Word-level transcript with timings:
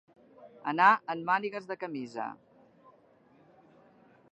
Anar 0.71 0.87
en 1.15 1.21
mànigues 1.27 1.69
de 1.73 1.77
camisa. 1.85 2.27